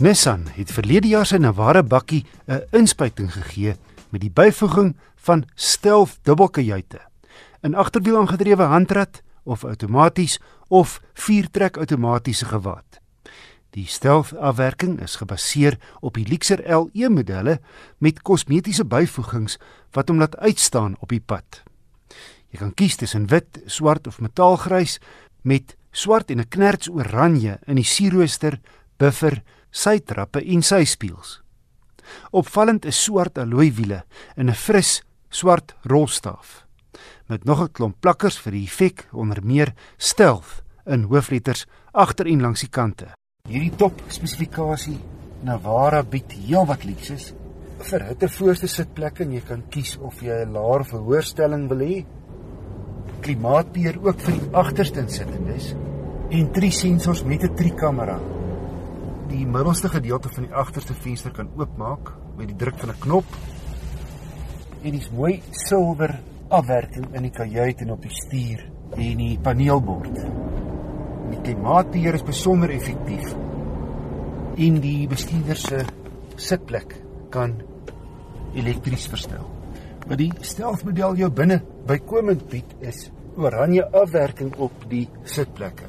Nissan 0.00 0.46
het 0.56 0.70
verlede 0.72 1.10
jaar 1.12 1.26
sy 1.28 1.36
Navara 1.36 1.82
bakkie 1.84 2.24
'n 2.48 2.62
inspuiting 2.72 3.28
gegee 3.32 3.76
met 4.08 4.20
die 4.20 4.30
byvoeging 4.30 4.96
van 5.16 5.44
stealth 5.54 6.18
dubbelkajuite. 6.22 7.00
'n 7.62 7.74
Agterwiel 7.74 8.16
aangedrewe 8.16 8.62
handrat 8.62 9.22
of 9.44 9.64
outomaties 9.64 10.40
of 10.68 11.02
viertrek 11.12 11.76
outomatiese 11.76 12.44
gewaad. 12.44 13.00
Die 13.70 13.86
stealth 13.86 14.36
afwerking 14.36 15.00
is 15.00 15.16
gebaseer 15.16 15.78
op 16.00 16.14
die 16.14 16.26
Lexer 16.28 16.62
LE 16.64 17.08
modelle 17.08 17.60
met 17.98 18.22
kosmetiese 18.22 18.84
byvoegings 18.84 19.58
wat 19.90 20.08
hom 20.08 20.18
laat 20.18 20.36
uitstaan 20.36 20.96
op 21.00 21.08
die 21.08 21.20
pad. 21.20 21.62
Jy 22.48 22.58
kan 22.58 22.74
kies 22.74 22.96
tussen 22.96 23.26
wit, 23.26 23.60
swart 23.66 24.06
of 24.06 24.20
metaalgrys 24.20 24.98
met 25.42 25.76
swart 25.90 26.30
en 26.30 26.38
'n 26.38 26.48
knerts 26.48 26.88
oranje 26.88 27.58
in 27.66 27.74
die 27.74 27.84
sierrooster, 27.84 28.60
buffer 28.96 29.42
sy 29.70 29.98
trappe 30.00 30.42
en 30.42 30.62
sy 30.62 30.84
spieëls. 30.84 31.40
Opvallend 32.32 32.86
is 32.90 32.98
swart 32.98 33.38
alloy 33.38 33.70
wiele 33.74 34.02
en 34.36 34.50
'n 34.50 34.54
fris 34.54 35.02
swart 35.30 35.74
rolstaaf. 35.82 36.66
Met 37.28 37.44
nog 37.44 37.62
'n 37.62 37.72
klomp 37.72 37.96
plakkers 38.00 38.38
vir 38.38 38.52
die 38.52 38.64
effek 38.64 39.08
onder 39.12 39.44
meer 39.44 39.74
stealth 39.96 40.62
in 40.86 41.02
hoofletters 41.02 41.66
agter 41.92 42.26
en 42.26 42.40
langs 42.40 42.60
die 42.60 42.68
kante. 42.68 43.06
Hierdie 43.48 43.76
top 43.76 44.02
spesifikasie 44.08 44.98
Navara 45.42 46.02
bied 46.02 46.32
heelwat 46.32 46.84
luksus 46.84 47.34
vir 47.78 48.02
hitte 48.04 48.28
voorste 48.28 48.68
sitplekke 48.68 49.22
en 49.22 49.32
jy 49.32 49.40
kan 49.40 49.62
kies 49.70 49.96
of 49.96 50.20
jy 50.22 50.44
'n 50.44 50.52
laer 50.52 50.80
of 50.80 50.92
'n 50.92 51.04
hoër 51.04 51.22
stelling 51.22 51.68
wil 51.68 51.78
hê. 51.78 52.04
Klimaatbeheer 53.20 53.98
ook 54.02 54.20
vir 54.20 54.32
die 54.32 54.50
agterste 54.52 55.00
insittendes 55.00 55.74
en 56.30 56.52
drie 56.52 56.70
sensors 56.70 57.24
met 57.24 57.42
'n 57.42 57.54
trikamera 57.54 58.39
die 59.30 59.46
middelste 59.46 59.88
gedeelte 59.88 60.30
van 60.34 60.46
die 60.48 60.54
agterste 60.58 60.94
venster 61.04 61.32
kan 61.34 61.50
oopmaak 61.58 62.10
met 62.38 62.48
die 62.50 62.56
druk 62.58 62.78
van 62.82 62.90
'n 62.90 63.00
knop. 63.04 63.36
En 64.82 64.90
dis 64.90 65.10
mooi 65.10 65.42
silwer 65.50 66.18
afwerking 66.48 67.06
in 67.14 67.22
die 67.22 67.30
kajuit 67.30 67.80
en 67.80 67.92
op 67.92 68.02
die 68.02 68.10
stuur 68.10 68.64
en 68.96 69.16
die 69.16 69.38
paneelbord. 69.38 70.16
Die 71.30 71.40
klimaatbeheer 71.42 72.14
is 72.14 72.22
besonder 72.22 72.70
effektief. 72.70 73.34
En 74.56 74.80
die 74.80 75.06
bestuurder 75.08 75.56
se 75.56 75.84
sitplek 76.36 77.02
kan 77.30 77.62
elektries 78.54 79.06
verstel. 79.06 79.46
Wat 80.08 80.18
die 80.18 80.32
stealth-model 80.40 81.14
jou 81.14 81.30
binne 81.30 81.62
bykomend 81.86 82.48
bied 82.48 82.74
is 82.80 83.10
oranje 83.36 83.86
afwerking 83.92 84.56
op 84.56 84.72
die 84.88 85.08
sitplekke. 85.22 85.86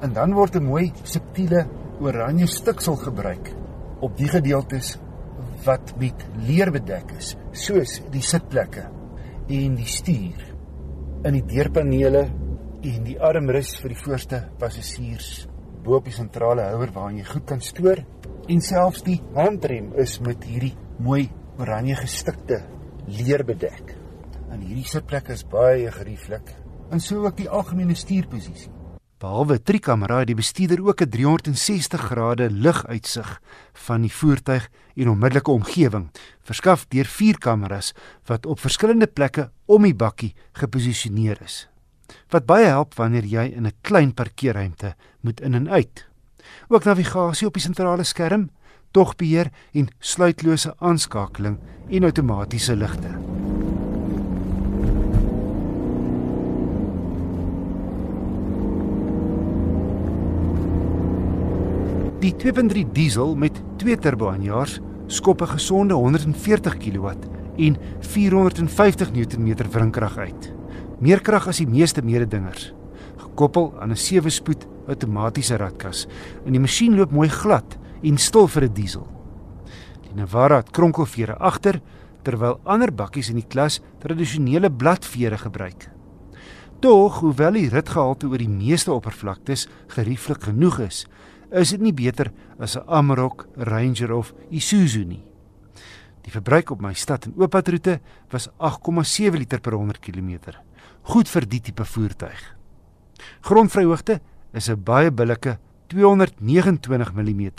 En 0.00 0.12
dan 0.12 0.32
word 0.32 0.56
'n 0.56 0.64
mooi 0.64 0.92
subtiele 1.02 1.66
oranje 2.02 2.48
stiksel 2.50 2.98
gebruik 3.00 3.52
op 4.02 4.16
die 4.18 4.28
gedeeltes 4.30 4.96
wat 5.64 5.94
met 6.00 6.26
leer 6.46 6.72
bedek 6.74 7.14
is, 7.18 7.36
soos 7.54 8.00
die 8.10 8.24
sitplekke 8.24 8.88
en 9.52 9.76
die 9.78 9.88
stuur 9.88 10.48
in 11.28 11.38
die 11.38 11.46
deurpanele 11.46 12.24
en 12.82 13.04
die 13.06 13.18
armrus 13.22 13.76
vir 13.78 13.94
die 13.94 14.00
voorste 14.00 14.42
passasiers 14.58 15.46
bo 15.82 15.98
op 15.98 16.06
die 16.06 16.14
sentrale 16.14 16.66
houer 16.72 16.90
waar 16.94 17.14
jy 17.14 17.24
goed 17.26 17.46
kan 17.46 17.62
stoor 17.62 18.02
en 18.50 18.62
selfs 18.62 19.04
die 19.06 19.20
handrem 19.36 19.92
is 20.02 20.18
met 20.22 20.42
hierdie 20.46 20.74
mooi 21.02 21.24
oranje 21.62 21.96
gestikte 22.00 22.62
leer 23.06 23.44
bedek. 23.46 23.94
En 24.52 24.62
hierdie 24.62 24.86
sitplekke 24.88 25.34
is 25.34 25.46
baie 25.48 25.90
gerieflik 25.94 26.54
en 26.92 27.00
sou 27.00 27.22
ook 27.24 27.38
die 27.38 27.48
algemene 27.50 27.96
stuurposisie. 27.98 28.70
Behalwe 29.22 29.60
trikamera 29.62 30.16
het 30.18 30.32
die 30.32 30.34
bestuurder 30.34 30.80
ook 30.82 31.00
'n 31.00 31.08
360 31.08 32.00
grade 32.00 32.50
luguitsig 32.50 33.40
van 33.72 34.00
die 34.00 34.12
voertuig 34.12 34.68
en 34.94 35.08
onmiddellike 35.08 35.50
omgewing, 35.50 36.10
verskaf 36.42 36.86
deur 36.88 37.04
vier 37.04 37.38
kameras 37.38 37.92
wat 38.26 38.46
op 38.46 38.58
verskillende 38.60 39.06
plekke 39.06 39.50
om 39.66 39.82
die 39.82 39.94
bakkie 39.94 40.34
geposisioneer 40.52 41.38
is. 41.42 41.68
Wat 42.28 42.46
baie 42.46 42.66
help 42.66 42.94
wanneer 42.94 43.24
jy 43.24 43.44
in 43.54 43.66
'n 43.66 43.78
klein 43.80 44.14
parkeerruimte 44.14 44.96
moet 45.20 45.40
in 45.40 45.54
en 45.54 45.70
uit. 45.70 46.08
Ook 46.68 46.84
navigasie 46.84 47.46
op 47.46 47.54
die 47.54 47.62
sentrale 47.62 48.04
skerm, 48.04 48.50
togbeheer 48.90 49.52
en 49.72 49.88
sluitlose 49.98 50.74
aanskakeling 50.78 51.58
en 51.88 52.04
outomatiese 52.04 52.76
ligte. 52.76 53.51
Die 62.22 62.30
2.3 62.38 62.84
diesel 62.94 63.32
met 63.34 63.56
2 63.82 63.96
turbo 63.98 64.28
aanjaars 64.30 64.76
skop 65.10 65.42
'n 65.42 65.54
gesonde 65.58 65.94
140 65.94 66.76
kW 66.78 67.06
en 67.56 67.76
450 68.00 69.10
Nm 69.12 69.56
wrinkrag 69.70 70.16
uit. 70.16 70.54
Meer 71.00 71.20
krag 71.20 71.48
as 71.48 71.56
die 71.56 71.66
meeste 71.66 72.02
mededingers, 72.02 72.74
gekoppel 73.16 73.74
aan 73.80 73.90
'n 73.90 73.96
7-spoed 73.96 74.66
outomatiese 74.86 75.56
ratkas. 75.56 76.06
En 76.46 76.52
die 76.52 76.60
masjien 76.60 76.94
loop 76.96 77.10
mooi 77.10 77.28
glad 77.28 77.78
en 78.02 78.18
stil 78.18 78.48
vir 78.48 78.62
'n 78.62 78.72
diesel. 78.72 79.06
Die 80.02 80.14
Navara 80.14 80.56
het 80.56 80.70
kronkelvere 80.70 81.36
agter 81.38 81.80
terwyl 82.22 82.60
ander 82.62 82.92
bakkies 82.94 83.28
in 83.28 83.36
die 83.36 83.48
klas 83.48 83.80
tradisionele 83.98 84.70
bladvere 84.70 85.38
gebruik. 85.38 85.90
Tog, 86.80 87.20
hoewel 87.20 87.52
die 87.52 87.68
ritgehalte 87.68 88.26
oor 88.26 88.38
die 88.38 88.48
meeste 88.48 88.92
oppervlaktes 88.92 89.68
gerieflik 89.88 90.42
genoeg 90.42 90.78
is, 90.78 91.06
is 91.52 91.70
dit 91.70 91.80
nie 91.80 91.92
beter 91.92 92.32
as 92.58 92.76
'n 92.76 92.84
Amarok, 92.86 93.46
Ranger 93.56 94.12
of 94.12 94.34
Isuzu 94.50 95.04
nie. 95.04 95.22
Die 96.22 96.30
verbruik 96.30 96.70
op 96.70 96.80
my 96.80 96.94
stad 96.94 97.26
en 97.26 97.34
ooppadroete 97.36 98.00
was 98.30 98.48
8,7 98.58 99.38
liter 99.38 99.60
per 99.60 99.72
100 99.72 99.98
km. 99.98 100.38
Goed 101.02 101.28
vir 101.28 101.48
die 101.48 101.60
tipe 101.60 101.84
voertuig. 101.84 102.56
Grondvryhoogte 103.40 104.20
is 104.52 104.68
'n 104.68 104.82
baie 104.82 105.10
billike 105.10 105.58
229 105.88 107.12
mm, 107.12 107.50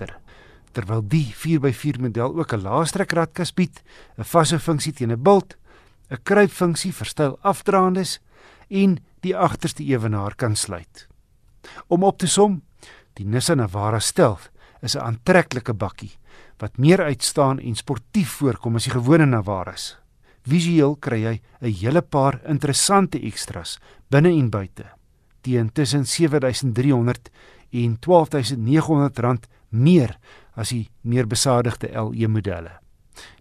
terwyl 0.71 1.03
die 1.07 1.33
4x4 1.35 1.99
model 1.99 2.39
ook 2.39 2.53
'n 2.53 2.61
laastrek 2.61 3.11
ratkas 3.11 3.53
bied, 3.53 3.83
'n 4.17 4.23
vasse 4.23 4.59
funksie 4.59 4.93
teen 4.93 5.11
'n 5.11 5.21
bult, 5.21 5.57
'n 6.09 6.17
kruipfunksie 6.23 6.93
vir 6.93 7.05
styl 7.07 7.37
afdraandes 7.41 8.19
en 8.69 8.99
die 9.21 9.35
agterste 9.35 9.83
ewenaar 9.83 10.35
kan 10.35 10.55
sluit. 10.55 11.07
Om 11.87 12.03
op 12.03 12.17
te 12.17 12.27
som, 12.27 12.61
Die 13.13 13.25
Nissan 13.25 13.57
Navara 13.57 13.99
Stealth 13.99 14.51
is 14.81 14.95
'n 14.95 15.01
aantreklike 15.01 15.73
bakkie 15.73 16.11
wat 16.57 16.77
meer 16.77 17.01
uitstaan 17.01 17.59
en 17.59 17.75
sportief 17.75 18.29
voorkom 18.39 18.75
as 18.75 18.83
die 18.83 18.93
gewone 18.93 19.25
Navaras. 19.25 19.97
Visueel 20.43 20.95
kry 20.95 21.21
jy 21.21 21.41
'n 21.61 21.73
hele 21.73 22.01
paar 22.01 22.41
interessante 22.45 23.19
ekstras 23.19 23.79
binne 24.09 24.29
en 24.29 24.49
buite 24.49 24.85
teen 25.41 25.71
tussen 25.71 26.05
7300 26.05 27.29
en 27.71 27.99
12900 27.99 29.19
rand 29.19 29.47
meer 29.69 30.17
as 30.55 30.69
die 30.69 30.89
meer 31.01 31.27
besadigde 31.27 31.87
LE 31.91 32.27
modelle. 32.27 32.71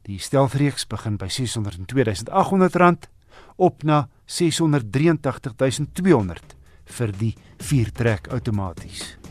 Die 0.03 0.19
Stealth 0.19 0.55
reeks 0.55 0.87
begin 0.87 1.17
by 1.17 1.29
602800 1.29 2.77
rand 2.77 3.09
op 3.57 3.85
na 3.85 4.09
683200 4.27 6.57
vir 6.85 7.13
die 7.13 7.37
4-trek 7.63 8.29
outomaties. 8.33 9.22